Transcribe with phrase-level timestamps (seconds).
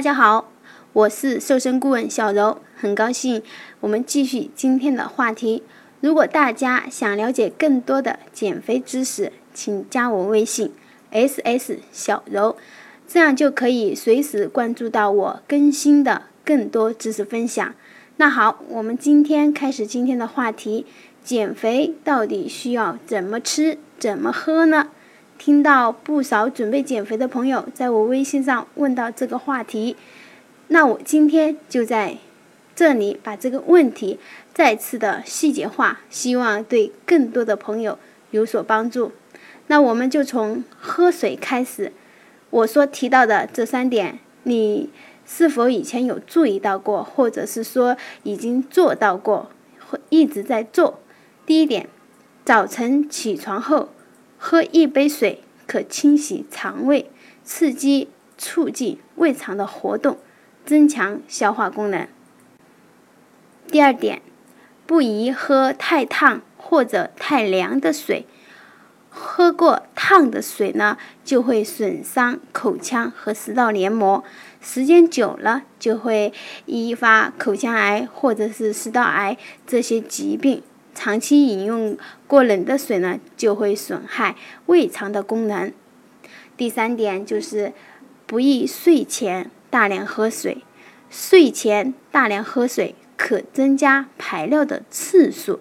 [0.00, 0.50] 大家好，
[0.94, 3.42] 我是瘦身顾问小柔，很高兴
[3.80, 5.62] 我们继续今天的话题。
[6.00, 10.72] 如果大家想了解更多的减肥知识，请加我微信
[11.12, 12.56] ss 小柔，
[13.06, 17.74] 这样就可以随时关注到我更新的更多知识分享。
[18.16, 20.86] 那好，我们今天开始今天的话题：
[21.22, 24.88] 减肥到底需要怎么吃、怎么喝呢？
[25.40, 29.96] 听到不少准备减肥的朋友在我微信上问到这个话题，
[30.68, 32.18] 那我今天就在
[32.76, 34.18] 这里把这个问题
[34.52, 37.98] 再次的细节化，希望对更多的朋友
[38.32, 39.12] 有所帮助。
[39.68, 41.90] 那我们就从喝水开始。
[42.50, 44.90] 我所提到的这三点，你
[45.24, 49.50] 是否以前有注意到过，或者是说已经做到过，
[49.88, 51.00] 或一直在做？
[51.46, 51.88] 第一点，
[52.44, 53.88] 早晨起床后。
[54.42, 57.10] 喝一杯水可清洗肠胃，
[57.44, 58.08] 刺激
[58.38, 60.16] 促进胃肠的活动，
[60.64, 62.08] 增强消化功能。
[63.68, 64.22] 第二点，
[64.86, 68.24] 不宜喝太烫或者太凉的水。
[69.10, 74.24] 喝过烫的水呢，就会损伤口腔和食道黏膜，
[74.62, 76.32] 时间久了就会
[76.64, 80.62] 引发口腔癌或者是食道癌这些疾病。
[81.02, 85.72] 长期饮用过冷的水呢，就会损害胃肠的功能。
[86.58, 87.72] 第三点就是
[88.26, 90.58] 不宜睡前大量喝水。
[91.08, 95.60] 睡前大量喝水可增加排尿的次数，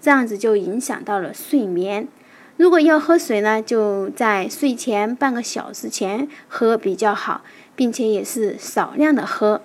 [0.00, 2.08] 这样子就影响到了睡眠。
[2.56, 7.44] 如果要喝水呢，就在睡前半个小时前喝比较好，
[7.76, 9.62] 并且也是少量的喝，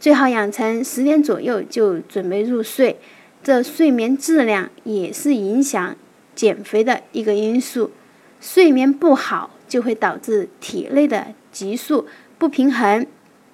[0.00, 2.98] 最好养成十点左右就准备入睡。
[3.46, 5.96] 这睡眠质量也是影响
[6.34, 7.92] 减肥的一个因素，
[8.40, 13.06] 睡眠不好就会导致体内的激素不平衡，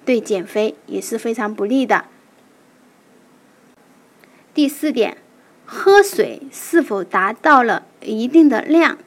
[0.03, 2.05] 对减肥也是非常不利的。
[4.51, 5.15] 第四点，
[5.63, 8.97] 喝水是否达到了一定的量？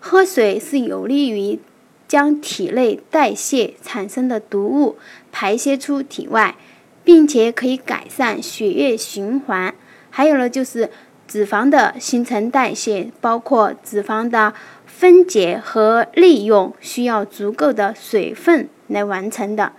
[0.00, 1.60] 喝水是有利于
[2.08, 4.98] 将体内代谢产生的毒物
[5.30, 6.56] 排泄出体外，
[7.04, 9.72] 并且可以改善血液循环。
[10.10, 10.90] 还有呢，就是
[11.26, 14.54] 脂肪的新陈代谢，包括脂肪的
[14.86, 19.72] 分解和利用，需要足够的水分来完成的。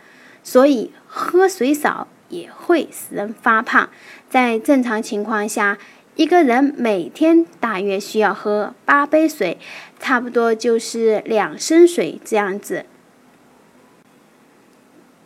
[0.43, 3.89] 所以喝水少也会使人发胖。
[4.29, 5.77] 在正常情况下，
[6.15, 9.57] 一个人每天大约需要喝八杯水，
[9.99, 12.85] 差不多就是两升水这样子。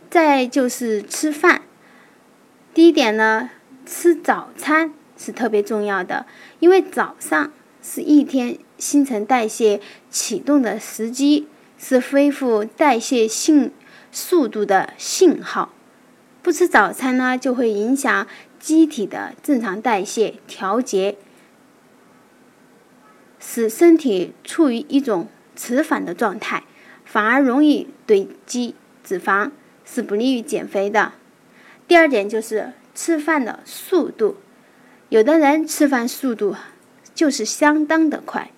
[0.09, 1.63] 再就是吃饭，
[2.73, 3.49] 第一点呢，
[3.85, 4.93] 吃早餐。
[5.15, 6.25] 是特别重要的，
[6.59, 9.79] 因为早上是一天新陈代谢
[10.09, 13.71] 启动的时机，是恢复代谢性
[14.11, 15.71] 速度的信号。
[16.41, 18.27] 不吃早餐呢，就会影响
[18.59, 21.15] 机体的正常代谢调节，
[23.39, 26.63] 使身体处于一种迟缓的状态，
[27.05, 28.73] 反而容易堆积
[29.03, 29.51] 脂肪，
[29.85, 31.13] 是不利于减肥的。
[31.87, 34.37] 第二点就是吃饭的速度。
[35.09, 36.55] 有的人吃饭速度
[37.13, 38.49] 就是相当的快，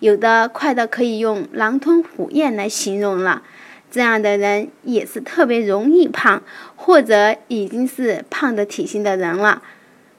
[0.00, 3.42] 有的快的可以用狼吞虎咽来形容了。
[3.90, 6.42] 这样的人也是特别容易胖，
[6.76, 9.62] 或者已经是胖的体型的人了。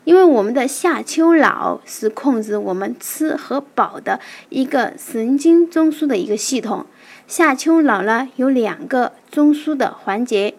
[0.04, 4.20] 因为我们的下丘脑是控制我们吃和饱的
[4.50, 6.86] 一个神经中枢的一个系统。
[7.26, 10.56] 下丘脑呢有两个中枢的环节，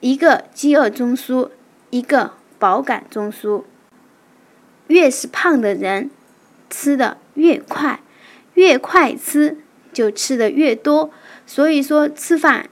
[0.00, 1.50] 一个饥饿中枢，
[1.90, 3.64] 一个饱感中枢。
[4.88, 6.10] 越是胖的人，
[6.70, 8.00] 吃的越快，
[8.54, 9.58] 越快吃
[9.92, 11.10] 就吃的越多。
[11.46, 12.70] 所以说，吃饭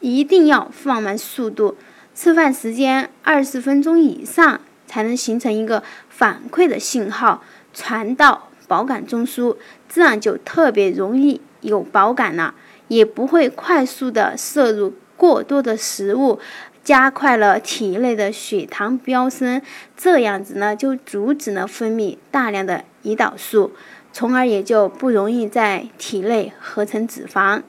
[0.00, 1.76] 一定要放慢速度，
[2.14, 9.56] 吃饭时间二十分钟以上，才能形成一个反馈的信号，传到饱感中枢，
[9.88, 12.54] 这样就特别容易有饱感了，
[12.86, 16.38] 也不会快速的摄入过多的食物。
[16.84, 19.60] 加快了体内的血糖飙升，
[19.96, 23.72] 这样子呢就阻止了分泌大量的胰岛素，
[24.12, 27.62] 从而也就不容易在体内合成脂肪。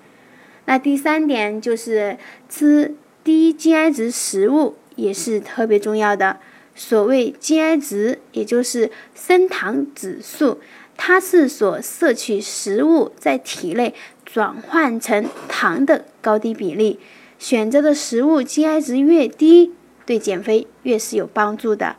[0.66, 2.18] 那第三点就是
[2.50, 6.38] 吃低 GI 值食物也是特别重要的。
[6.76, 10.60] 所谓 GI 值，也就是升糖指数，
[10.98, 13.94] 它是所摄取食物在体内
[14.26, 17.00] 转换成糖的高低比例。
[17.38, 19.74] 选择的食物 gi 值越低
[20.06, 21.98] 对减肥越是有帮助的。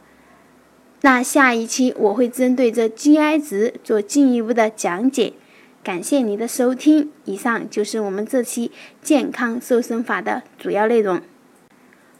[1.02, 5.34] 那下一期我会针对这 gi 值做进一步的讲解
[5.84, 7.10] 感谢您的收听。
[7.24, 8.72] 以上就是我们这期
[9.02, 11.20] 健康瘦身法的主要内容。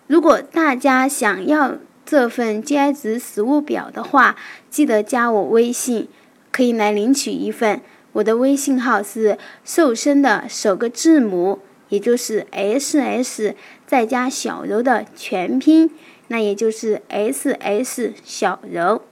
[0.07, 4.37] 如果大家想要这份 gi 值食物表的话
[4.71, 6.09] 记得加我微信
[6.53, 7.81] 可以来领取一份。
[8.17, 13.55] 我的微信号是瘦身的首个字母也就是 ss
[13.87, 15.91] 再加小柔的全拼
[16.29, 19.03] 那也就是 ss 小柔。